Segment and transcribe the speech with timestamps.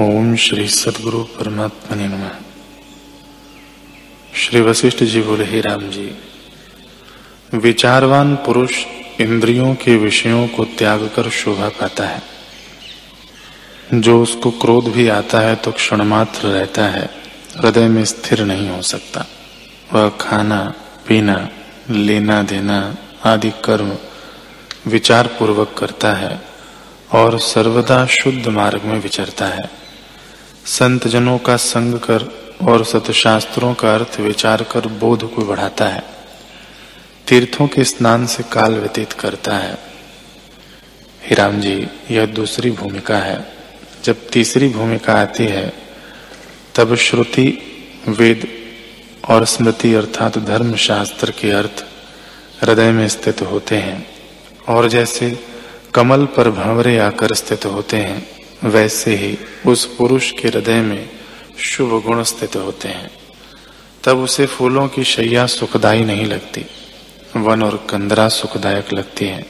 [0.00, 2.30] ओम श्री सदगुरु परमात्मा नमः।
[4.34, 6.18] श्री वशिष्ठ जी बोले, ही राम जी,
[7.54, 8.84] विचारवान पुरुष
[9.20, 12.22] इंद्रियों के विषयों को त्याग कर शोभा पाता है।
[13.94, 17.10] जो उसको क्रोध भी आता है तो क्षण मात्र रहता है,
[17.56, 19.26] हृदय में स्थिर नहीं हो सकता।
[19.92, 20.74] वह खाना,
[21.08, 21.48] पीना,
[21.90, 23.96] लेना देना आदि कर्म
[24.86, 26.40] विचार पूर्वक करता है
[27.12, 29.85] और सर्वदा शुद्ध मार्ग में विचरता है।
[30.66, 36.04] संत जनों का संग कर और सतशास्त्रों का अर्थ विचार कर बोध को बढ़ाता है।
[37.28, 39.78] तीर्थों के स्नान से काल व्यतीत करता है।
[41.22, 43.52] हिराम जी, यह दूसरी भूमिका है।
[44.04, 45.72] जब तीसरी भूमिका आती है,
[46.74, 47.58] तब श्रुति,
[48.08, 48.48] वेद
[49.28, 51.84] और स्मृति अर्थात धर्म शास्त्र के अर्थ
[52.62, 54.08] हृदय में स्थित होते हैं
[54.68, 55.38] और जैसे
[55.94, 61.08] कमल पर भंवरे आकर स्थित होते हैं वैसे ही उस पुरुष के हृदय में
[61.58, 63.10] शुभ गुण स्थित होते हैं।
[64.04, 66.66] तब उसे फूलों की शैया सुखदाई नहीं लगती,
[67.36, 69.46] वन और कंदरा सुखदायक लगती है।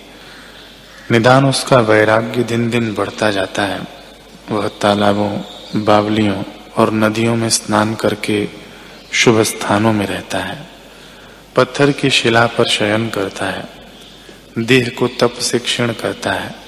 [1.10, 3.80] निदान उसका वैराग्य दिन दिन बढ़ता जाता है।
[4.50, 5.40] वह तालाबों,
[5.84, 6.44] बावलियों
[6.76, 8.48] और नदियों में स्नान करके
[9.12, 10.68] शुभ स्थानों में रहता है।
[11.56, 13.68] पत्थर की शिला पर शयन करता है।
[14.58, 16.65] देह को तप से क्षीण करता है।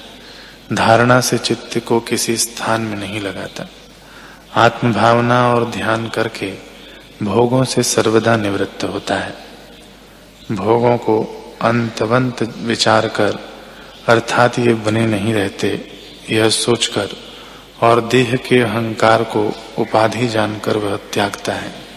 [0.73, 3.67] धारणा से चित्त को किसी स्थान में नहीं लगाता।
[4.55, 6.53] आत्म भावना और ध्यान करके
[7.23, 9.33] भोगों से सर्वदा निवृत्त होता है।
[10.51, 13.39] भोगों को अंतवंत विचार कर,
[14.07, 15.91] अर्थात ये बने नहीं रहते,
[16.29, 17.09] यह सोचकर
[17.81, 21.88] और देह के अहंकार को उपाधि जानकर वह त्यागता है।